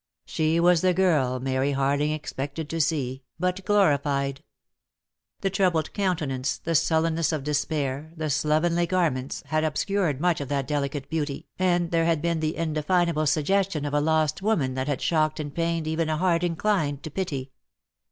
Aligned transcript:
She 0.25 0.59
was 0.59 0.81
the 0.81 0.95
girl 0.95 1.39
Mary 1.39 1.73
Harling 1.73 2.11
expected 2.11 2.67
to 2.71 2.81
see, 2.81 3.21
but 3.37 3.63
glorified. 3.65 4.41
The 5.41 5.51
troubled 5.51 5.93
countenance, 5.93 6.57
the 6.57 6.73
sullenness 6.73 7.31
of 7.31 7.43
despair, 7.43 8.11
the 8.17 8.31
slovenly 8.31 8.87
garments, 8.87 9.43
had 9.45 9.63
obscured 9.63 10.19
much 10.19 10.41
of 10.41 10.47
that 10.49 10.65
delicate 10.67 11.07
beauty, 11.07 11.45
and 11.59 11.91
there 11.91 12.05
had 12.05 12.19
been 12.19 12.39
the 12.39 12.55
indefinable 12.57 13.27
suggestion 13.27 13.85
of 13.85 13.93
a 13.93 14.01
lost 14.01 14.41
woman 14.41 14.73
that 14.73 14.87
had 14.87 15.03
shocked 15.03 15.39
and 15.39 15.53
pained 15.53 15.85
even 15.85 16.09
a 16.09 16.17
heart 16.17 16.43
inclined 16.43 17.03
to 17.03 17.11
pity. 17.11 17.51